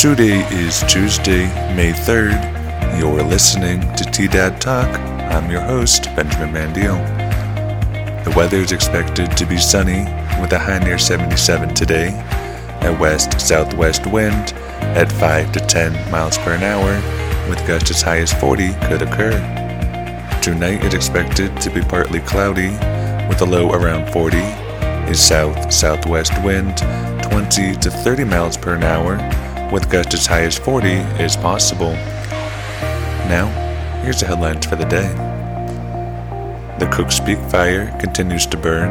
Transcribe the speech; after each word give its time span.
Today 0.00 0.48
is 0.50 0.82
Tuesday, 0.84 1.44
May 1.76 1.92
3rd. 1.92 2.98
You're 2.98 3.22
listening 3.22 3.80
to 3.96 4.04
TDAD 4.04 4.58
Talk. 4.58 4.88
I'm 5.30 5.50
your 5.50 5.60
host, 5.60 6.04
Benjamin 6.16 6.54
Mandiel. 6.54 6.96
The 8.24 8.30
weather 8.34 8.56
is 8.56 8.72
expected 8.72 9.36
to 9.36 9.44
be 9.44 9.58
sunny 9.58 10.04
with 10.40 10.54
a 10.54 10.58
high 10.58 10.78
near 10.78 10.96
77 10.96 11.74
today, 11.74 12.18
a 12.80 12.96
west 12.98 13.38
southwest 13.38 14.06
wind 14.06 14.54
at 14.96 15.12
5 15.12 15.52
to 15.52 15.60
10 15.60 16.10
miles 16.10 16.38
per 16.38 16.54
hour, 16.54 16.94
with 17.50 17.58
gusts 17.66 17.90
as 17.90 18.00
high 18.00 18.20
as 18.20 18.32
40 18.32 18.72
could 18.88 19.02
occur. 19.02 19.36
Tonight 20.40 20.82
is 20.82 20.94
expected 20.94 21.54
to 21.60 21.68
be 21.68 21.82
partly 21.82 22.20
cloudy 22.20 22.70
with 23.28 23.42
a 23.42 23.46
low 23.46 23.70
around 23.72 24.10
40, 24.14 24.38
a 24.38 25.14
south 25.14 25.70
southwest 25.70 26.32
wind 26.42 26.78
20 27.22 27.74
to 27.74 27.90
30 27.90 28.24
miles 28.24 28.56
per 28.56 28.82
hour, 28.82 29.18
with 29.72 29.90
gusts 29.90 30.14
as 30.14 30.26
high 30.26 30.42
as 30.42 30.58
40 30.58 30.88
is 31.22 31.36
possible. 31.36 31.92
Now, 33.28 33.46
here's 34.02 34.20
the 34.20 34.26
headlines 34.26 34.66
for 34.66 34.76
the 34.76 34.84
day. 34.84 35.08
The 36.78 36.86
Cooks 36.92 37.20
Peak 37.20 37.38
fire 37.50 37.96
continues 38.00 38.46
to 38.46 38.56
burn, 38.56 38.88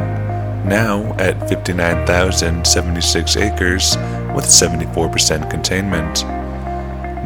now 0.68 1.14
at 1.18 1.48
59,076 1.48 3.36
acres 3.36 3.96
with 4.34 4.44
74% 4.44 5.50
containment. 5.50 6.24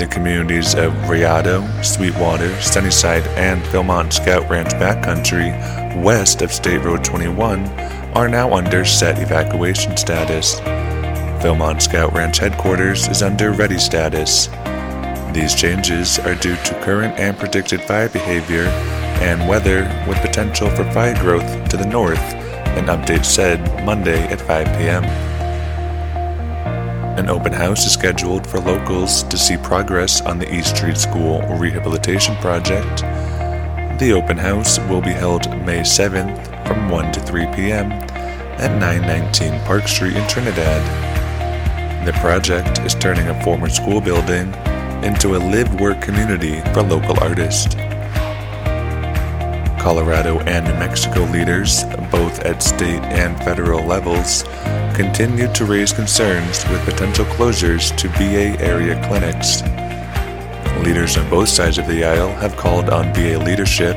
The 0.01 0.09
communities 0.11 0.75
of 0.75 0.93
Rayado, 1.05 1.63
Sweetwater, 1.85 2.61
Sunnyside, 2.61 3.27
and 3.37 3.63
Philmont 3.65 4.13
Scout 4.13 4.51
Ranch 4.51 4.71
Backcountry, 4.71 6.03
west 6.03 6.43
of 6.43 6.51
State 6.51 6.83
Road 6.83 7.05
21, 7.05 7.65
are 8.15 8.29
now 8.29 8.53
under 8.53 8.85
set 8.85 9.23
evacuation 9.23 9.97
status. 9.97 10.59
Philmont 11.45 11.83
Scout 11.83 12.15
Ranch 12.15 12.39
headquarters 12.39 13.07
is 13.09 13.23
under 13.23 13.53
ready 13.53 13.77
status. 13.77 14.47
These 15.35 15.55
changes 15.55 16.19
are 16.21 16.35
due 16.35 16.57
to 16.57 16.81
current 16.83 17.19
and 17.19 17.37
predicted 17.37 17.83
fire 17.83 18.09
behavior 18.09 18.65
and 19.21 19.47
weather 19.47 19.83
with 20.09 20.17
potential 20.23 20.71
for 20.71 20.91
fire 20.93 21.15
growth 21.21 21.69
to 21.69 21.77
the 21.77 21.85
north, 21.85 22.19
an 22.79 22.87
update 22.87 23.27
said 23.27 23.61
Monday 23.85 24.23
at 24.29 24.41
5 24.41 24.67
p.m. 24.79 25.05
An 27.19 27.29
open 27.29 27.53
house 27.53 27.85
is 27.85 27.93
scheduled 27.93 28.47
for 28.47 28.59
locals 28.59 29.23
to 29.25 29.37
see 29.37 29.59
progress 29.59 30.23
on 30.23 30.39
the 30.39 30.51
East 30.51 30.75
Street 30.75 30.97
School 30.97 31.43
rehabilitation 31.59 32.37
project. 32.37 33.01
The 34.01 34.15
open 34.15 34.39
house 34.39 34.79
will 34.89 35.03
be 35.03 35.13
held 35.13 35.47
May 35.67 35.81
7th 35.81 36.67
from 36.67 36.89
1 36.89 37.13
to 37.13 37.21
3 37.21 37.45
p.m. 37.55 37.93
at 37.93 38.81
919 38.81 39.61
Park 39.67 39.87
Street 39.89 40.17
in 40.17 40.27
Trinidad. 40.27 41.04
The 42.05 42.13
project 42.21 42.81
is 42.81 42.95
turning 42.95 43.29
a 43.29 43.43
former 43.43 43.71
school 43.71 43.99
building 43.99 44.53
into 45.03 45.37
a 45.37 45.39
live 45.39 45.81
work 45.81 46.03
community 46.03 46.61
for 46.75 46.83
local 46.83 47.19
artists. 47.21 47.75
Colorado 49.81 50.41
and 50.41 50.67
New 50.67 50.75
Mexico 50.75 51.21
leaders, 51.33 51.85
both 52.11 52.41
at 52.41 52.63
state 52.63 53.03
and 53.05 53.43
federal 53.43 53.83
levels, 53.87 54.43
continue 54.95 55.51
to 55.55 55.65
raise 55.65 55.95
concerns 55.95 56.63
with 56.69 56.85
potential 56.85 57.25
closures 57.25 57.97
to 57.97 58.09
VA 58.09 58.63
area 58.63 59.03
clinics. 59.09 59.63
Leaders 60.85 61.17
on 61.17 61.31
both 61.31 61.49
sides 61.49 61.79
of 61.79 61.87
the 61.87 62.05
aisle 62.05 62.35
have 62.35 62.55
called 62.57 62.91
on 62.91 63.15
VA 63.15 63.39
leadership 63.39 63.97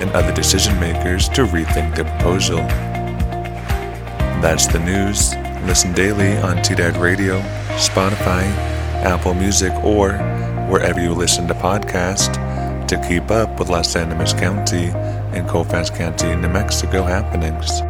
and 0.00 0.12
other 0.12 0.32
decision 0.32 0.78
makers 0.78 1.28
to 1.30 1.44
rethink 1.44 1.96
the 1.96 2.04
proposal. 2.04 2.58
That's 4.40 4.68
the 4.68 4.78
news. 4.78 5.34
Listen 5.66 5.92
daily 5.92 6.36
on 6.38 6.56
TDAD 6.58 7.00
Radio, 7.00 7.40
Spotify, 7.76 8.44
Apple 9.04 9.34
Music, 9.34 9.72
or 9.84 10.12
wherever 10.68 11.00
you 11.00 11.12
listen 11.12 11.46
to 11.48 11.54
podcasts 11.54 12.36
to 12.88 12.96
keep 13.06 13.30
up 13.30 13.58
with 13.58 13.68
Las 13.68 13.94
Animas 13.96 14.32
County 14.32 14.86
and 15.36 15.46
Colfax 15.48 15.90
County, 15.90 16.34
New 16.36 16.48
Mexico 16.48 17.02
happenings. 17.02 17.82